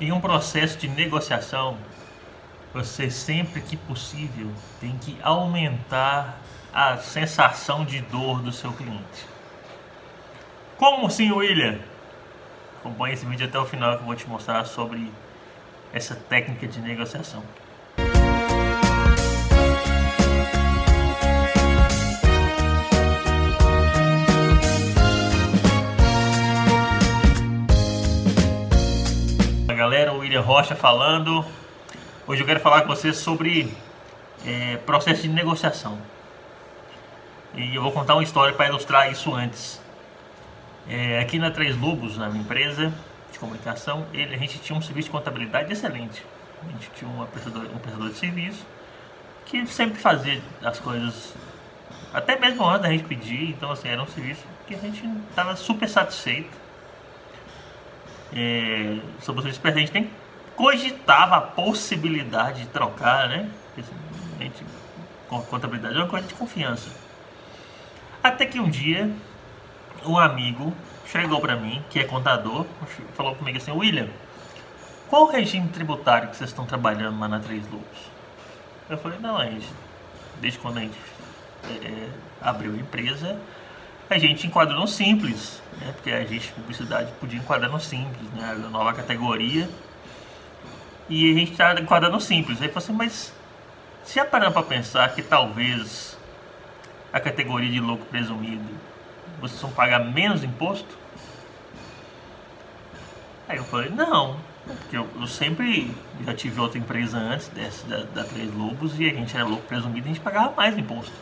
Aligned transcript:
Em 0.00 0.12
um 0.12 0.20
processo 0.20 0.78
de 0.78 0.86
negociação, 0.86 1.76
você 2.72 3.10
sempre 3.10 3.60
que 3.60 3.76
possível 3.76 4.48
tem 4.80 4.96
que 4.96 5.18
aumentar 5.20 6.38
a 6.72 6.98
sensação 6.98 7.84
de 7.84 8.00
dor 8.02 8.40
do 8.40 8.52
seu 8.52 8.72
cliente. 8.72 9.26
Como 10.76 11.08
assim, 11.08 11.32
William? 11.32 11.80
Acompanhe 12.78 13.14
esse 13.14 13.26
vídeo 13.26 13.48
até 13.48 13.58
o 13.58 13.64
final 13.64 13.96
que 13.96 14.02
eu 14.02 14.06
vou 14.06 14.14
te 14.14 14.28
mostrar 14.28 14.64
sobre 14.66 15.12
essa 15.92 16.14
técnica 16.14 16.68
de 16.68 16.80
negociação. 16.80 17.42
O 30.10 30.18
William 30.18 30.40
Rocha 30.40 30.74
falando. 30.74 31.44
Hoje 32.26 32.42
eu 32.42 32.46
quero 32.46 32.60
falar 32.60 32.82
com 32.82 32.88
você 32.88 33.12
sobre 33.12 33.72
é, 34.46 34.76
processo 34.78 35.22
de 35.22 35.28
negociação. 35.28 35.98
E 37.54 37.74
eu 37.74 37.82
vou 37.82 37.92
contar 37.92 38.14
uma 38.14 38.22
história 38.22 38.54
para 38.54 38.68
ilustrar 38.68 39.10
isso 39.10 39.34
antes. 39.34 39.80
É, 40.88 41.18
aqui 41.20 41.38
na 41.38 41.50
Três 41.50 41.76
Lobos, 41.76 42.16
na 42.16 42.28
minha 42.28 42.42
empresa 42.42 42.92
de 43.32 43.38
comunicação, 43.38 44.06
ele, 44.12 44.34
a 44.34 44.38
gente 44.38 44.58
tinha 44.58 44.78
um 44.78 44.82
serviço 44.82 45.08
de 45.08 45.12
contabilidade 45.12 45.72
excelente. 45.72 46.24
A 46.62 46.72
gente 46.72 46.90
tinha 46.96 47.10
um 47.10 47.26
prestador, 47.26 47.64
um 47.64 47.78
prestador 47.78 48.08
de 48.08 48.16
serviço 48.16 48.66
que 49.46 49.66
sempre 49.66 49.98
fazia 49.98 50.42
as 50.62 50.78
coisas, 50.78 51.34
até 52.12 52.38
mesmo 52.38 52.64
antes 52.66 52.82
da 52.82 52.90
gente 52.90 53.04
pedir. 53.04 53.50
Então, 53.50 53.70
assim, 53.70 53.88
era 53.88 54.02
um 54.02 54.06
serviço 54.06 54.44
que 54.66 54.74
a 54.74 54.78
gente 54.78 55.02
estava 55.30 55.56
super 55.56 55.88
satisfeito 55.88 56.67
é, 58.32 58.98
sobre 59.20 59.42
o 59.42 59.48
a 59.48 59.70
gente 59.70 59.92
nem 59.92 60.10
cogitava 60.56 61.36
a 61.36 61.40
possibilidade 61.40 62.62
de 62.62 62.68
trocar, 62.68 63.28
né? 63.28 63.50
Porque, 63.74 64.64
contabilidade 65.28 65.94
é 65.94 65.98
uma 65.98 66.08
coisa 66.08 66.26
de 66.26 66.34
confiança. 66.34 66.90
Até 68.22 68.46
que 68.46 68.58
um 68.58 68.68
dia, 68.68 69.10
um 70.04 70.18
amigo 70.18 70.74
chegou 71.06 71.40
para 71.40 71.56
mim, 71.56 71.82
que 71.88 72.00
é 72.00 72.04
contador, 72.04 72.66
falou 73.14 73.34
comigo 73.34 73.58
assim: 73.58 73.70
William, 73.70 74.08
qual 75.08 75.24
o 75.24 75.30
regime 75.30 75.68
tributário 75.68 76.28
que 76.28 76.36
vocês 76.36 76.50
estão 76.50 76.66
trabalhando 76.66 77.18
lá 77.18 77.28
na 77.28 77.40
Três 77.40 77.64
Lobos? 77.70 78.10
Eu 78.90 78.98
falei: 78.98 79.18
não, 79.18 79.36
a 79.36 79.46
gente, 79.46 79.68
desde 80.40 80.58
quando 80.58 80.78
a 80.78 80.80
gente 80.80 80.98
é 81.82 82.08
abriu 82.40 82.72
a 82.72 82.76
empresa, 82.76 83.38
a 84.10 84.18
gente 84.18 84.46
enquadrou 84.46 84.80
no 84.80 84.86
simples, 84.88 85.62
né? 85.80 85.92
porque 85.92 86.10
a 86.10 86.24
gente, 86.24 86.50
publicidade, 86.52 87.12
podia 87.20 87.38
enquadrar 87.38 87.70
no 87.70 87.80
simples, 87.80 88.30
né? 88.32 88.52
a 88.52 88.68
nova 88.70 88.92
categoria. 88.92 89.68
E 91.08 91.32
a 91.32 91.34
gente 91.34 91.52
está 91.52 91.72
enquadrando 91.74 92.16
no 92.16 92.20
simples. 92.20 92.60
Aí 92.60 92.68
falou 92.68 92.84
assim, 92.84 92.92
mas 92.92 93.32
se 94.04 94.14
já 94.14 94.24
parando 94.24 94.52
para 94.52 94.62
pensar 94.62 95.14
que 95.14 95.22
talvez 95.22 96.18
a 97.12 97.18
categoria 97.18 97.70
de 97.70 97.80
louco 97.80 98.04
presumido 98.06 98.68
vocês 99.40 99.60
vão 99.60 99.70
pagar 99.70 100.00
menos 100.00 100.42
imposto? 100.42 100.98
Aí 103.48 103.56
eu 103.56 103.64
falei, 103.64 103.88
não, 103.90 104.36
porque 104.66 104.96
eu, 104.96 105.08
eu 105.18 105.26
sempre 105.26 105.94
já 106.24 106.34
tive 106.34 106.60
outra 106.60 106.78
empresa 106.78 107.16
antes 107.16 107.48
dessa, 107.48 107.86
da, 107.86 108.02
da 108.02 108.24
Três 108.24 108.52
Lobos, 108.54 108.98
e 108.98 109.08
a 109.08 109.14
gente 109.14 109.34
era 109.34 109.44
louco 109.44 109.64
presumido 109.66 110.06
e 110.06 110.10
a 110.10 110.14
gente 110.14 110.22
pagava 110.22 110.54
mais 110.54 110.76
imposto. 110.76 111.12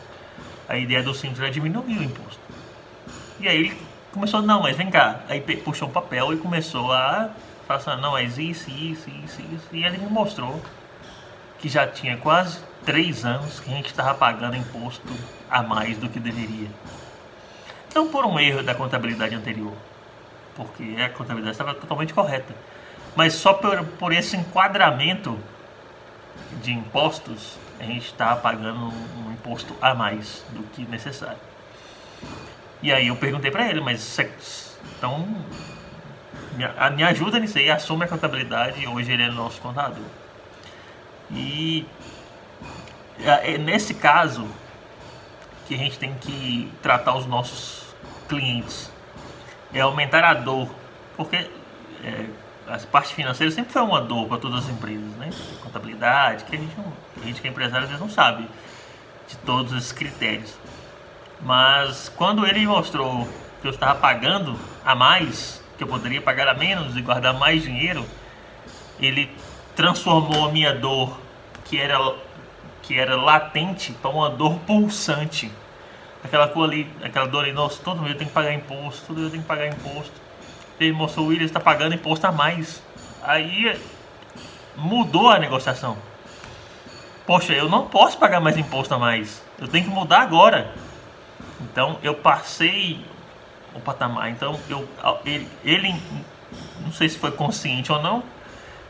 A 0.67 0.77
ideia 0.77 1.01
do 1.01 1.13
simples 1.13 1.39
era 1.39 1.49
diminuir 1.49 1.97
o 1.97 2.03
imposto. 2.03 2.39
E 3.39 3.47
aí 3.47 3.57
ele 3.57 3.77
começou, 4.11 4.41
não, 4.41 4.63
mas 4.63 4.75
vem 4.75 4.89
cá. 4.89 5.21
Aí 5.29 5.41
puxou 5.57 5.87
um 5.87 5.91
papel 5.91 6.33
e 6.33 6.37
começou 6.37 6.91
a 6.91 7.29
falar 7.67 7.97
não, 7.97 8.13
mas 8.13 8.37
isso, 8.37 8.69
isso, 8.69 9.09
isso, 9.09 9.41
isso. 9.41 9.67
E 9.71 9.83
ele 9.83 9.97
me 9.97 10.07
mostrou 10.07 10.61
que 11.59 11.67
já 11.67 11.85
tinha 11.85 12.17
quase 12.17 12.59
três 12.85 13.25
anos 13.25 13.59
que 13.59 13.69
a 13.69 13.73
gente 13.75 13.87
estava 13.87 14.13
pagando 14.13 14.55
imposto 14.55 15.13
a 15.49 15.61
mais 15.61 15.97
do 15.97 16.07
que 16.07 16.19
deveria. 16.19 16.69
Não 17.93 18.07
por 18.09 18.25
um 18.25 18.39
erro 18.39 18.63
da 18.63 18.75
contabilidade 18.75 19.35
anterior, 19.35 19.73
porque 20.55 20.95
a 21.03 21.09
contabilidade 21.09 21.55
estava 21.55 21.73
totalmente 21.73 22.13
correta, 22.13 22.53
mas 23.15 23.33
só 23.33 23.53
por, 23.53 23.83
por 23.83 24.13
esse 24.13 24.37
enquadramento 24.37 25.37
de 26.61 26.71
impostos, 26.71 27.57
a 27.79 27.83
gente 27.83 28.05
estava 28.05 28.39
pagando 28.39 28.85
um 28.85 29.31
imposto 29.31 29.75
a 29.81 29.93
mais 29.93 30.45
do 30.51 30.63
que 30.63 30.85
necessário. 30.85 31.39
E 32.81 32.91
aí 32.93 33.07
eu 33.07 33.15
perguntei 33.15 33.49
para 33.49 33.69
ele, 33.69 33.81
mas 33.81 34.19
então 34.97 35.27
me, 36.95 37.03
ajuda 37.03 37.39
nisso 37.39 37.57
aí, 37.57 37.69
assume 37.69 38.05
a 38.05 38.07
contabilidade 38.07 38.81
e 38.81 38.87
hoje 38.87 39.11
ele 39.11 39.23
é 39.23 39.29
nosso 39.29 39.61
contador. 39.61 40.05
E 41.31 41.85
é, 43.19 43.57
nesse 43.57 43.93
caso 43.93 44.47
que 45.67 45.75
a 45.75 45.77
gente 45.77 45.99
tem 45.99 46.13
que 46.15 46.71
tratar 46.81 47.15
os 47.15 47.25
nossos 47.25 47.95
clientes, 48.27 48.91
é 49.73 49.81
aumentar 49.81 50.23
a 50.23 50.33
dor, 50.33 50.69
porque 51.15 51.49
é, 52.03 52.25
partes 52.91 53.11
financeiras 53.11 53.53
sempre 53.53 53.71
foi 53.71 53.81
uma 53.81 54.01
dor 54.01 54.27
para 54.27 54.37
todas 54.37 54.65
as 54.65 54.69
empresas, 54.69 55.11
né? 55.17 55.29
Contabilidade, 55.61 56.43
que 56.45 56.55
a 56.55 56.59
gente, 56.59 56.75
a 57.21 57.25
gente 57.25 57.41
que 57.41 57.47
é 57.47 57.51
empresário 57.51 57.83
às 57.83 57.89
vezes 57.89 58.01
não 58.01 58.09
sabe 58.09 58.47
de 59.27 59.37
todos 59.37 59.73
esses 59.73 59.91
critérios. 59.91 60.57
Mas 61.41 62.09
quando 62.09 62.45
ele 62.45 62.65
mostrou 62.65 63.27
que 63.61 63.67
eu 63.67 63.71
estava 63.71 63.95
pagando 63.99 64.57
a 64.83 64.95
mais, 64.95 65.63
que 65.77 65.83
eu 65.83 65.87
poderia 65.87 66.21
pagar 66.21 66.47
a 66.47 66.53
menos 66.53 66.95
e 66.95 67.01
guardar 67.01 67.33
mais 67.33 67.63
dinheiro, 67.63 68.05
ele 68.99 69.31
transformou 69.75 70.49
a 70.49 70.51
minha 70.51 70.73
dor, 70.73 71.19
que 71.65 71.79
era, 71.79 71.99
que 72.81 72.99
era 72.99 73.15
latente, 73.15 73.93
para 73.93 74.09
uma 74.09 74.29
dor 74.29 74.59
pulsante. 74.59 75.51
Aquela 76.23 76.47
cor 76.47 76.67
ali, 76.67 76.91
aquela 77.03 77.27
dor 77.27 77.43
ali, 77.43 77.53
nossa, 77.53 77.81
todo 77.83 78.05
eu 78.07 78.15
tenho 78.15 78.29
que 78.29 78.33
pagar 78.33 78.53
imposto, 78.53 79.05
todo 79.07 79.21
eu 79.21 79.29
tenho 79.29 79.43
que 79.43 79.47
pagar 79.47 79.67
imposto. 79.67 80.13
Ele 80.79 80.91
mostrou, 80.91 81.25
o 81.25 81.29
William 81.29 81.45
está 81.45 81.59
pagando 81.59 81.95
imposto 81.95 82.25
a 82.25 82.31
mais. 82.31 82.81
Aí 83.21 83.79
mudou 84.75 85.29
a 85.29 85.39
negociação. 85.39 85.97
Poxa, 87.25 87.53
eu 87.53 87.67
não 87.67 87.87
posso 87.87 88.17
pagar 88.17 88.39
mais 88.39 88.57
imposto 88.57 88.93
a 88.93 88.97
mais. 88.97 89.43
Eu 89.59 89.67
tenho 89.67 89.85
que 89.85 89.89
mudar 89.89 90.21
agora. 90.21 90.73
Então 91.77 91.99
eu 92.01 92.15
passei 92.15 92.99
o 93.75 93.79
patamar. 93.79 94.31
Então 94.31 94.59
eu, 94.67 94.89
ele, 95.23 95.47
ele 95.63 95.93
não 96.81 96.91
sei 96.91 97.07
se 97.07 97.19
foi 97.19 97.29
consciente 97.29 97.91
ou 97.91 98.01
não, 98.01 98.23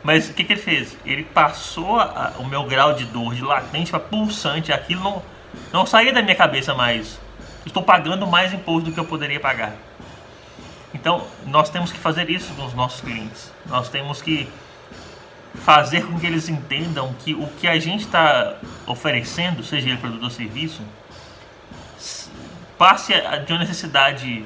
mas 0.02 0.30
o 0.30 0.32
que, 0.32 0.42
que 0.42 0.54
ele 0.54 0.62
fez? 0.62 0.96
Ele 1.04 1.22
passou 1.22 2.00
a, 2.00 2.32
o 2.38 2.46
meu 2.46 2.64
grau 2.64 2.94
de 2.94 3.04
dor 3.04 3.34
de 3.34 3.44
latente 3.44 3.90
para 3.90 4.00
pulsante. 4.00 4.72
Aquilo 4.72 5.04
não, 5.04 5.22
não 5.70 5.84
saía 5.84 6.14
da 6.14 6.22
minha 6.22 6.34
cabeça 6.34 6.72
mais. 6.72 7.20
Estou 7.66 7.82
pagando 7.82 8.26
mais 8.26 8.54
imposto 8.54 8.88
do 8.88 8.94
que 8.94 8.98
eu 8.98 9.04
poderia 9.04 9.38
pagar. 9.38 9.74
Então 10.94 11.26
nós 11.46 11.68
temos 11.68 11.92
que 11.92 11.98
fazer 11.98 12.30
isso 12.30 12.54
com 12.54 12.64
os 12.64 12.72
nossos 12.72 13.02
clientes. 13.02 13.52
Nós 13.66 13.90
temos 13.90 14.22
que 14.22 14.48
fazer 15.56 16.06
com 16.06 16.18
que 16.18 16.26
eles 16.26 16.48
entendam 16.48 17.14
que 17.22 17.34
o 17.34 17.48
que 17.60 17.68
a 17.68 17.78
gente 17.78 18.06
está 18.06 18.56
oferecendo, 18.86 19.62
seja 19.62 19.90
ele 19.90 19.98
produto 19.98 20.22
ou 20.22 20.30
serviço, 20.30 20.80
passe 22.78 23.12
de 23.44 23.52
uma 23.52 23.58
necessidade 23.58 24.44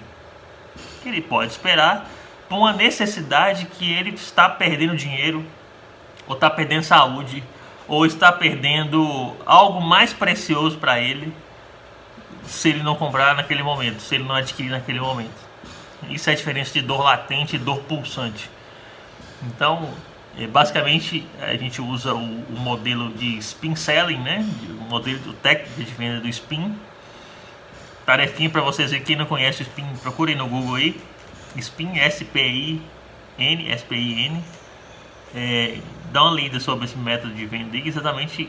que 1.03 1.09
ele 1.09 1.21
pode 1.21 1.53
esperar 1.53 2.09
para 2.49 2.57
uma 2.57 2.73
necessidade 2.73 3.67
que 3.67 3.93
ele 3.93 4.11
está 4.11 4.49
perdendo 4.49 4.97
dinheiro, 4.97 5.45
ou 6.27 6.35
está 6.35 6.49
perdendo 6.51 6.83
saúde, 6.83 7.43
ou 7.87 8.07
está 8.07 8.33
perdendo 8.33 9.37
algo 9.45 9.81
mais 9.81 10.13
precioso 10.13 10.79
para 10.79 10.99
ele 10.99 11.33
se 12.45 12.71
ele 12.71 12.83
não 12.83 12.95
comprar 12.97 13.35
naquele 13.35 13.63
momento, 13.63 14.01
se 14.01 14.15
ele 14.15 14.25
não 14.25 14.35
adquirir 14.35 14.71
naquele 14.71 15.01
momento. 15.01 15.53
Isso 16.09 16.29
é 16.29 16.33
a 16.33 16.37
diferença 16.37 16.73
de 16.73 16.83
dor 16.83 17.03
latente 17.03 17.57
e 17.57 17.59
dor 17.59 17.81
pulsante. 17.81 18.51
Então, 19.45 19.89
é, 20.39 20.47
basicamente, 20.47 21.27
a 21.41 21.55
gente 21.55 21.81
usa 21.81 22.15
o, 22.15 22.53
modelo 22.53 23.13
de 23.13 23.37
spin 23.39 23.77
selling, 23.77 24.19
né? 24.19 24.47
o 24.81 24.85
modelo 24.85 25.19
do 25.21 25.33
técnico 25.35 25.83
de 25.83 25.93
venda 25.93 26.21
do 26.21 26.29
spin, 26.29 26.77
tarefinha 28.05 28.51
para 28.51 28.61
vocês 28.61 28.93
aí, 28.93 29.01
quem 29.01 29.17
não 29.17 29.27
conhece 29.27 29.63
o 29.63 29.65
Spin, 29.65 29.85
procurem 30.03 30.37
no 30.37 30.47
Google 30.47 30.77
aí. 30.77 31.01
Spin, 31.57 31.99
S-P-I-N, 31.99 33.73
S-P-I-N. 33.73 34.43
É, 35.35 35.79
dá 36.13 36.25
uma 36.25 36.35
lida 36.35 36.61
sobre 36.61 36.85
esse 36.85 36.97
método 36.97 37.33
de 37.33 37.47
venda 37.47 37.77
exatamente 37.77 38.49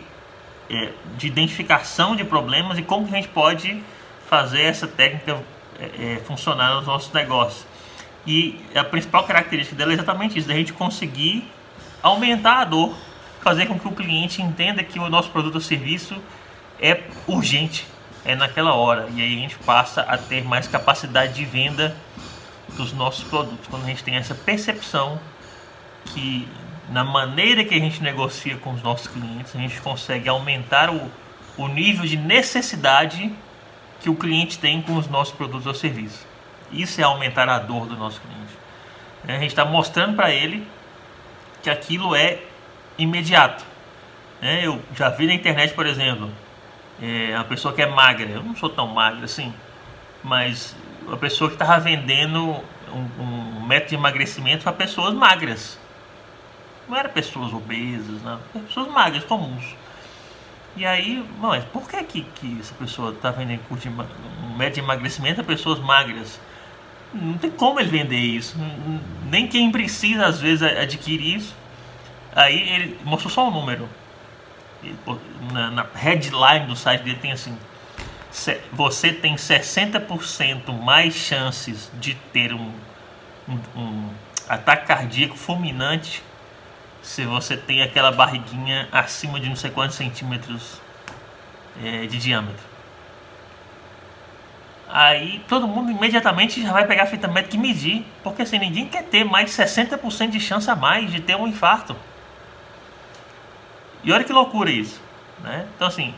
é, 0.70 0.92
de 1.18 1.28
identificação 1.28 2.16
de 2.16 2.24
problemas 2.24 2.78
e 2.78 2.82
como 2.82 3.06
a 3.06 3.10
gente 3.10 3.30
pode 3.30 3.82
fazer 4.30 4.64
essa 4.64 4.88
técnica 4.88 5.42
é, 5.80 6.14
é, 6.14 6.20
funcionar 6.26 6.76
nos 6.76 6.88
nossos 6.88 7.12
negócios. 7.14 7.66
E 8.26 8.60
a 8.76 8.84
principal 8.84 9.24
característica 9.26 9.76
dela 9.76 9.92
é 9.92 9.96
exatamente 9.96 10.38
isso, 10.40 10.48
da 10.48 10.54
gente 10.54 10.74
conseguir 10.74 11.46
aumentar 12.02 12.62
a 12.62 12.66
dor, 12.66 12.96
fazer 13.42 13.66
com 13.66 13.78
que 13.78 13.88
o 13.88 13.92
cliente 13.92 14.42
entenda 14.42 14.84
que 14.84 15.00
o 15.00 15.10
nosso 15.10 15.30
produto 15.30 15.56
ou 15.56 15.62
serviço 15.62 16.16
é 16.82 17.02
urgente, 17.28 17.86
é 18.26 18.36
naquela 18.36 18.74
hora. 18.74 19.08
E 19.14 19.22
aí 19.22 19.36
a 19.38 19.40
gente 19.40 19.58
passa 19.60 20.02
a 20.02 20.18
ter 20.18 20.44
mais 20.44 20.68
capacidade 20.68 21.34
de 21.34 21.46
venda 21.46 21.96
dos 22.70 22.94
nossos 22.94 23.24
produtos. 23.24 23.68
Quando 23.68 23.84
a 23.84 23.88
gente 23.88 24.04
tem 24.04 24.16
essa 24.16 24.36
percepção 24.36 25.20
que 26.06 26.48
na 26.90 27.04
maneira 27.04 27.64
que 27.64 27.74
a 27.74 27.80
gente 27.80 28.02
negocia 28.02 28.58
com 28.58 28.72
os 28.74 28.82
nossos 28.82 29.08
clientes, 29.08 29.56
a 29.56 29.60
gente 29.60 29.80
consegue 29.82 30.28
aumentar 30.28 30.90
o, 30.90 31.10
o 31.58 31.68
nível 31.68 32.06
de 32.06 32.18
necessidade 32.18 33.34
que 34.00 34.10
o 34.10 34.16
cliente 34.16 34.60
tem 34.60 34.82
com 34.82 34.98
os 34.98 35.08
nossos 35.08 35.34
produtos 35.34 35.66
ou 35.66 35.74
serviços. 35.74 36.26
Isso 36.72 37.00
é 37.00 37.04
aumentar 37.04 37.48
a 37.48 37.60
dor 37.60 37.86
do 37.86 37.96
nosso 37.96 38.20
cliente. 38.20 38.54
A 39.26 39.40
gente 39.40 39.52
está 39.52 39.64
mostrando 39.64 40.16
para 40.16 40.32
ele 40.32 40.68
que 41.62 41.70
aquilo 41.70 42.14
é 42.14 42.40
imediato. 42.98 43.64
É, 44.42 44.68
eu 44.68 44.82
já 44.94 45.10
vi 45.10 45.26
na 45.26 45.34
internet, 45.34 45.74
por 45.74 45.86
exemplo, 45.86 46.30
é, 47.02 47.36
a 47.36 47.44
pessoa 47.44 47.74
que 47.74 47.82
é 47.82 47.86
magra, 47.86 48.30
eu 48.30 48.44
não 48.44 48.56
sou 48.56 48.70
tão 48.70 48.88
magra 48.88 49.26
assim, 49.26 49.54
mas 50.24 50.76
a 51.12 51.18
pessoa 51.18 51.50
que 51.50 51.56
estava 51.56 51.80
vendendo 51.80 52.64
um, 52.94 53.22
um, 53.22 53.66
método 53.66 53.90
de 53.90 53.96
emagrecimento 53.96 54.64
para 54.64 54.74
pessoas 54.74 55.14
magras. 55.14 55.80
Não 56.88 56.98
era 56.98 57.10
pessoas 57.10 57.54
obesas, 57.54 58.22
não. 58.22 58.40
Pessoas 58.66 58.88
magras, 58.90 59.24
comuns. 59.24 59.76
E 60.76 60.86
aí, 60.86 61.24
mas 61.40 61.64
por 61.66 61.88
que, 61.88 62.04
que, 62.04 62.22
que 62.36 62.58
essa 62.60 62.74
pessoa 62.76 63.12
está 63.12 63.32
vendendo 63.32 63.62
um 63.70 64.58
método 64.58 64.76
de 64.76 64.80
emagrecimento 64.82 65.42
a 65.42 65.44
pessoas 65.44 65.80
magras? 65.80 66.40
Não 67.14 67.38
tem 67.38 67.52
como 67.52 67.80
ele 67.80 67.90
vender 67.90 68.18
isso. 68.18 68.56
Nem 69.30 69.48
quem 69.48 69.72
precisa, 69.72 70.26
às 70.26 70.40
vezes, 70.42 70.64
adquirir 70.64 71.38
isso. 71.38 71.56
Aí 72.36 72.60
ele 72.70 73.00
mostrou 73.04 73.32
só 73.32 73.48
um 73.48 73.52
número. 73.52 73.88
Na, 75.52 75.72
na 75.72 75.86
headline 75.94 76.66
do 76.68 76.76
site 76.76 77.04
dele 77.04 77.18
tem 77.22 77.32
assim: 77.32 77.58
você 78.72 79.14
tem 79.14 79.36
60% 79.36 80.72
mais 80.82 81.14
chances 81.14 81.92
de 82.00 82.16
ter 82.16 82.54
um, 82.54 82.72
um, 83.48 83.80
um, 83.80 84.10
ataque 84.50 84.88
cardíaco 84.88 85.36
fulminante 85.36 86.24
se 87.02 87.26
você 87.26 87.56
tem 87.56 87.82
aquela 87.82 88.12
barriguinha 88.12 88.88
acima 88.92 89.40
de 89.40 89.50
não 89.50 89.56
sei 89.56 89.70
quantos 89.70 89.96
centímetros 89.96 90.82
é, 91.84 92.06
de 92.08 92.18
diâmetro. 92.18 92.74
Aí 94.90 95.44
todo 95.48 95.68
mundo 95.68 95.92
imediatamente 95.92 96.62
já 96.62 96.72
vai 96.72 96.86
pegar 96.86 97.04
a 97.04 97.08
fita 97.08 97.28
médica 97.28 97.56
e 97.56 97.60
medir, 97.60 98.06
porque 98.24 98.44
assim, 98.44 98.60
ninguém 98.60 98.88
quer 98.88 99.04
ter 99.04 99.24
mais 99.24 99.50
de 99.50 99.64
60% 99.64 100.30
de 100.30 100.40
chance 100.40 100.70
a 100.70 100.76
mais 100.76 101.12
de 101.12 101.20
ter 101.20 101.36
um 101.36 101.48
infarto. 101.48 101.96
E 104.04 104.12
olha 104.12 104.24
que 104.24 104.34
loucura 104.34 104.70
isso. 104.70 105.02
Né? 105.42 105.68
Então, 105.76 105.88
assim, 105.88 106.14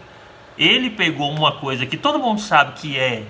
ele 0.58 0.90
pegou 0.90 1.32
uma 1.32 1.54
coisa 1.54 1.86
que 1.86 1.98
todo 1.98 2.20
mundo 2.20 2.42
sabe 2.42 2.74
que 2.74 2.98
é 2.98 3.26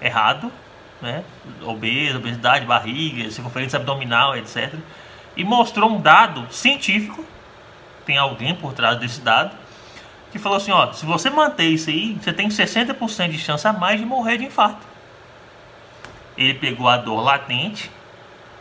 errado, 0.00 0.52
né? 1.00 1.24
Obeso, 1.62 2.18
obesidade, 2.18 2.66
barriga, 2.66 3.30
circunferência 3.30 3.78
abdominal, 3.78 4.36
etc. 4.36 4.74
E 5.36 5.44
mostrou 5.44 5.90
um 5.90 6.00
dado 6.00 6.46
científico, 6.52 7.24
tem 8.04 8.18
alguém 8.18 8.54
por 8.54 8.72
trás 8.72 8.98
desse 8.98 9.20
dado, 9.20 9.56
que 10.30 10.38
falou 10.38 10.58
assim: 10.58 10.72
ó, 10.72 10.92
se 10.92 11.06
você 11.06 11.30
manter 11.30 11.68
isso 11.68 11.90
aí, 11.90 12.18
você 12.20 12.32
tem 12.32 12.48
60% 12.48 13.30
de 13.30 13.38
chance 13.38 13.66
a 13.66 13.72
mais 13.72 13.98
de 13.98 14.06
morrer 14.06 14.38
de 14.38 14.44
infarto. 14.44 14.86
Ele 16.36 16.54
pegou 16.54 16.88
a 16.88 16.96
dor 16.96 17.22
latente, 17.22 17.90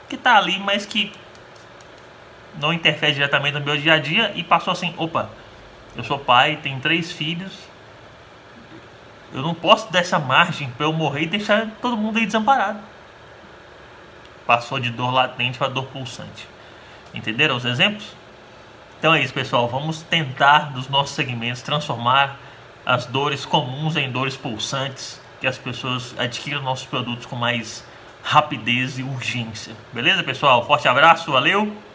que 0.08 0.16
está 0.16 0.38
ali, 0.38 0.60
mas 0.60 0.86
que 0.86 1.12
não 2.59 2.73
interfere 2.73 3.13
diretamente 3.13 3.57
no 3.57 3.65
meu 3.65 3.77
dia 3.77 3.94
a 3.94 4.00
dia 4.00 4.31
e 4.35 4.44
passou 4.44 4.71
assim: 4.71 4.94
opa, 4.97 5.29
eu 5.95 6.03
sou 6.03 6.19
pai, 6.19 6.59
tenho 6.61 6.79
três 6.79 7.11
filhos, 7.11 7.53
eu 9.33 9.41
não 9.41 9.53
posso 9.53 9.91
dar 9.91 10.00
essa 10.00 10.19
margem 10.19 10.69
para 10.71 10.85
eu 10.85 10.94
morrer 10.94 11.23
e 11.23 11.27
deixar 11.27 11.67
todo 11.81 11.95
mundo 11.95 12.17
aí 12.17 12.25
desamparado. 12.25 12.79
Passou 14.45 14.79
de 14.79 14.89
dor 14.89 15.11
latente 15.11 15.57
para 15.57 15.67
dor 15.67 15.85
pulsante. 15.85 16.47
Entenderam 17.13 17.56
os 17.56 17.65
exemplos? 17.65 18.15
Então 18.97 19.13
é 19.13 19.21
isso, 19.21 19.33
pessoal. 19.33 19.67
Vamos 19.67 20.01
tentar, 20.01 20.71
nos 20.73 20.89
nossos 20.89 21.15
segmentos, 21.15 21.61
transformar 21.61 22.38
as 22.85 23.06
dores 23.06 23.45
comuns 23.45 23.95
em 23.95 24.11
dores 24.11 24.35
pulsantes, 24.35 25.21
que 25.39 25.47
as 25.47 25.57
pessoas 25.57 26.15
adquiram 26.17 26.61
nossos 26.61 26.85
produtos 26.85 27.25
com 27.25 27.35
mais 27.35 27.85
rapidez 28.23 28.97
e 29.00 29.03
urgência. 29.03 29.75
Beleza, 29.94 30.23
pessoal? 30.23 30.65
Forte 30.65 30.88
abraço, 30.88 31.31
valeu! 31.31 31.88